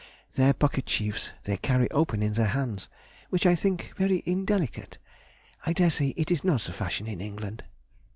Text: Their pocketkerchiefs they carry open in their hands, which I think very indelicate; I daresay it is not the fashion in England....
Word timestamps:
Their 0.33 0.55
pocketkerchiefs 0.55 1.33
they 1.43 1.57
carry 1.57 1.87
open 1.91 2.23
in 2.23 2.33
their 2.33 2.47
hands, 2.47 2.89
which 3.29 3.45
I 3.45 3.53
think 3.53 3.93
very 3.95 4.23
indelicate; 4.25 4.97
I 5.63 5.73
daresay 5.73 6.15
it 6.17 6.31
is 6.31 6.43
not 6.43 6.61
the 6.61 6.73
fashion 6.73 7.05
in 7.05 7.21
England.... 7.21 7.63